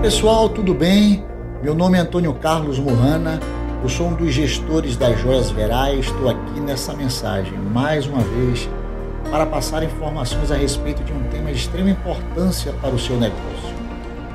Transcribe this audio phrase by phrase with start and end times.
[0.00, 1.24] pessoal, tudo bem?
[1.62, 3.40] Meu nome é Antônio Carlos Murrana,
[3.82, 6.06] eu sou um dos gestores das Joias Verais.
[6.06, 8.68] Estou aqui nessa mensagem mais uma vez
[9.30, 13.74] para passar informações a respeito de um tema de extrema importância para o seu negócio.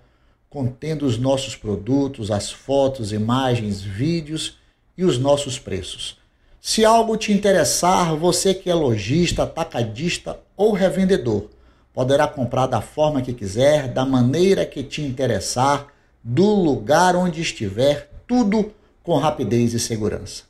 [0.50, 4.58] contendo os nossos produtos, as fotos, imagens, vídeos
[4.98, 6.18] e os nossos preços.
[6.62, 11.50] Se algo te interessar, você que é lojista, atacadista ou revendedor,
[11.94, 15.88] poderá comprar da forma que quiser, da maneira que te interessar,
[16.24, 18.72] do lugar onde estiver, tudo
[19.04, 20.44] com rapidez e segurança.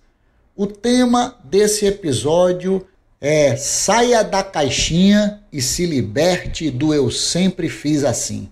[0.56, 2.86] O tema desse episódio
[3.26, 8.50] é saia da caixinha e se liberte do eu sempre fiz assim.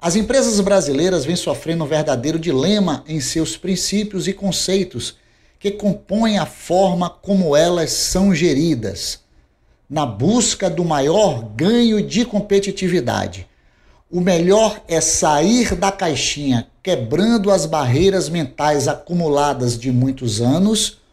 [0.00, 5.14] As empresas brasileiras vêm sofrendo um verdadeiro dilema em seus princípios e conceitos
[5.60, 9.20] que compõem a forma como elas são geridas,
[9.88, 13.46] na busca do maior ganho de competitividade.
[14.10, 21.05] O melhor é sair da caixinha, quebrando as barreiras mentais acumuladas de muitos anos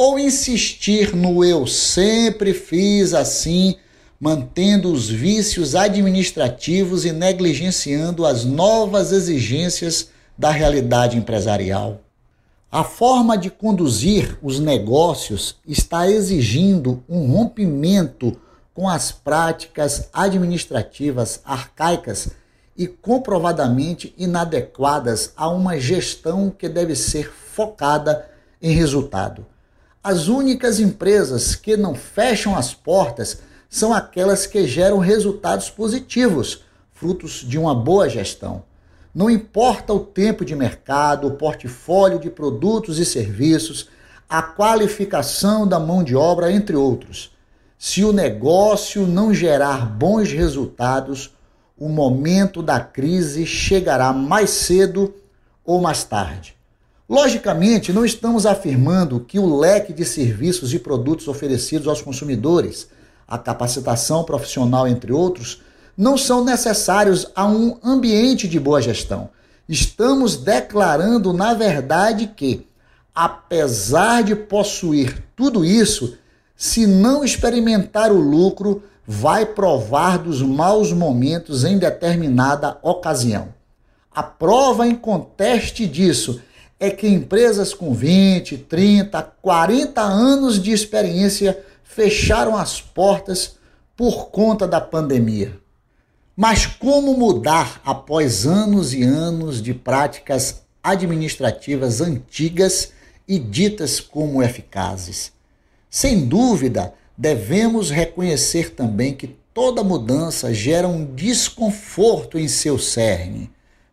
[0.00, 3.74] ou insistir no eu sempre fiz assim,
[4.20, 12.00] mantendo os vícios administrativos e negligenciando as novas exigências da realidade empresarial.
[12.70, 18.36] A forma de conduzir os negócios está exigindo um rompimento
[18.72, 22.28] com as práticas administrativas arcaicas
[22.76, 28.30] e comprovadamente inadequadas a uma gestão que deve ser focada
[28.62, 29.44] em resultado.
[30.02, 36.62] As únicas empresas que não fecham as portas são aquelas que geram resultados positivos,
[36.92, 38.62] frutos de uma boa gestão.
[39.14, 43.88] Não importa o tempo de mercado, o portfólio de produtos e serviços,
[44.28, 47.36] a qualificação da mão de obra, entre outros.
[47.76, 51.34] Se o negócio não gerar bons resultados,
[51.76, 55.14] o momento da crise chegará mais cedo
[55.64, 56.57] ou mais tarde.
[57.08, 62.88] Logicamente, não estamos afirmando que o leque de serviços e produtos oferecidos aos consumidores,
[63.26, 65.62] a capacitação profissional, entre outros,
[65.96, 69.30] não são necessários a um ambiente de boa gestão.
[69.66, 72.66] Estamos declarando, na verdade, que,
[73.14, 76.18] apesar de possuir tudo isso,
[76.54, 83.48] se não experimentar o lucro, vai provar dos maus momentos em determinada ocasião.
[84.14, 86.42] A prova em conteste disso
[86.80, 93.56] é que empresas com 20, 30, 40 anos de experiência fecharam as portas
[93.96, 95.58] por conta da pandemia.
[96.36, 102.92] Mas como mudar após anos e anos de práticas administrativas antigas
[103.26, 105.32] e ditas como eficazes?
[105.90, 113.50] Sem dúvida, devemos reconhecer também que toda mudança gera um desconforto em seu cerne.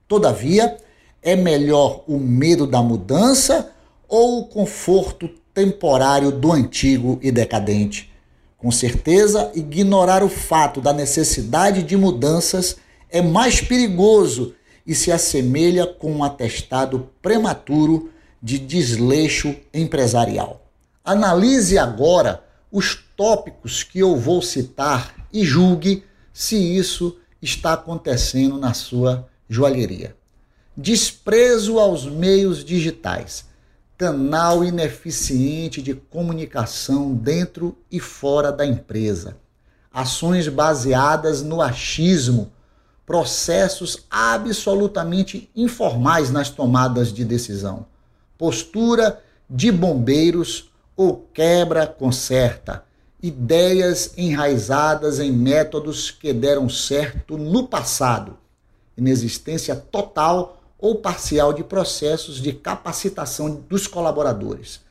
[0.08, 0.78] Todavia,
[1.26, 3.72] é melhor o medo da mudança
[4.08, 8.14] ou o conforto temporário do antigo e decadente?
[8.60, 12.78] Com certeza, ignorar o fato da necessidade de mudanças
[13.10, 14.54] é mais perigoso
[14.86, 20.62] e se assemelha com um atestado prematuro de desleixo empresarial.
[21.04, 28.76] Analise agora os tópicos que eu vou citar e julgue se isso está acontecendo na
[28.76, 30.16] sua joalheria
[30.76, 33.46] desprezo aos meios digitais,
[33.98, 39.38] canal ineficiente de comunicação dentro e fora da empresa,
[39.94, 42.52] ações baseadas no achismo,
[43.06, 47.86] processos absolutamente informais nas tomadas de decisão,
[48.38, 52.84] postura de bombeiros ou quebra conserta,
[53.22, 58.38] ideias enraizadas em métodos que deram certo no passado,
[58.98, 64.82] inexistência total ou parcial de processos de capacitação dos colaboradores.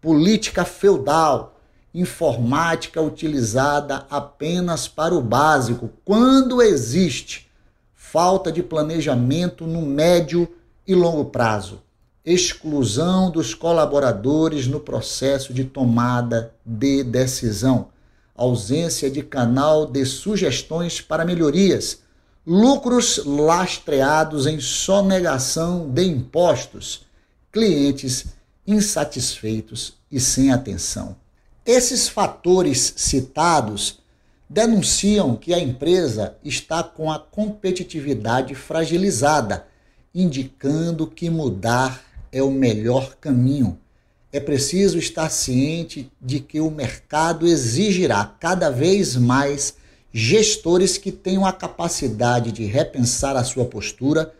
[0.00, 1.60] Política feudal,
[1.92, 7.50] informática utilizada apenas para o básico, quando existe
[7.94, 10.48] falta de planejamento no médio
[10.86, 11.82] e longo prazo,
[12.24, 17.88] exclusão dos colaboradores no processo de tomada de decisão,
[18.34, 22.05] ausência de canal de sugestões para melhorias
[22.46, 27.04] lucros lastreados em sonegação de impostos,
[27.50, 28.26] clientes
[28.64, 31.16] insatisfeitos e sem atenção.
[31.64, 33.98] Esses fatores citados
[34.48, 39.66] denunciam que a empresa está com a competitividade fragilizada,
[40.14, 43.76] indicando que mudar é o melhor caminho.
[44.32, 49.74] É preciso estar ciente de que o mercado exigirá cada vez mais
[50.18, 54.32] gestores que tenham a capacidade de repensar a sua postura,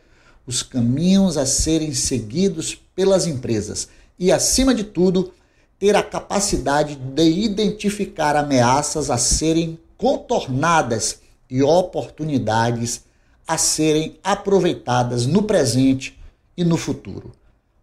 [0.46, 3.86] os caminhos a serem seguidos pelas empresas
[4.18, 5.34] e, acima de tudo,
[5.78, 11.18] ter a capacidade de identificar ameaças a serem contornadas
[11.50, 13.02] e oportunidades
[13.46, 16.18] a serem aproveitadas no presente
[16.56, 17.32] e no futuro.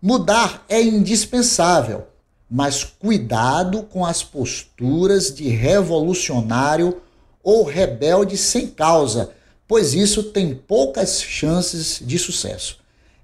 [0.02, 2.08] Mudar é indispensável,
[2.50, 7.00] mas cuidado com as posturas de revolucionário
[7.44, 9.32] ou rebelde sem causa,
[9.68, 12.78] pois isso tem poucas chances de sucesso.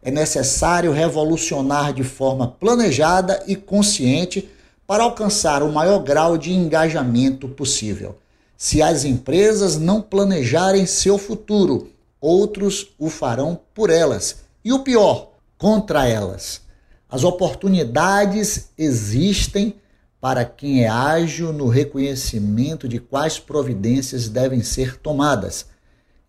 [0.04, 4.50] É necessário revolucionar de forma planejada e consciente
[4.86, 8.18] para alcançar o maior grau de engajamento possível.
[8.58, 14.38] Se as empresas não planejarem seu futuro, outros o farão por elas.
[14.66, 16.62] E o pior, contra elas.
[17.10, 19.76] As oportunidades existem
[20.20, 25.68] para quem é ágil no reconhecimento de quais providências devem ser tomadas,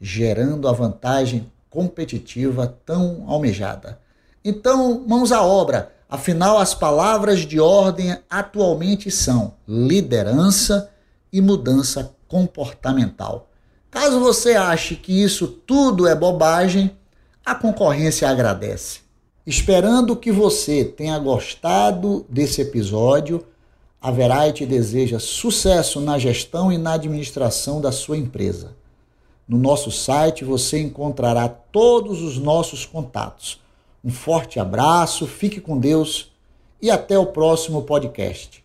[0.00, 4.00] gerando a vantagem competitiva tão almejada.
[4.44, 10.90] Então, mãos à obra Afinal, as palavras de ordem atualmente são liderança
[11.32, 13.48] e mudança comportamental.
[13.88, 16.96] Caso você ache que isso tudo é bobagem,
[17.46, 19.02] a concorrência agradece.
[19.46, 23.46] Esperando que você tenha gostado desse episódio,
[24.00, 28.76] a Verite deseja sucesso na gestão e na administração da sua empresa.
[29.46, 33.60] No nosso site você encontrará todos os nossos contatos
[34.02, 36.32] um forte abraço, fique com Deus
[36.80, 38.59] e até o próximo podcast.